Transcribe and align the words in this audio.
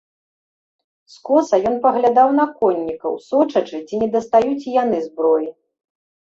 Скоса 1.15 1.59
ён 1.71 1.75
паглядаў 1.83 2.29
на 2.39 2.45
коннікаў, 2.61 3.13
сочачы, 3.27 3.83
ці 3.87 4.01
не 4.05 4.09
дастаюць 4.17 4.65
і 4.69 4.75
яны 4.83 4.97
зброі. 5.07 5.47